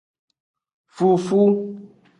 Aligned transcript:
Fufu. 0.95 1.41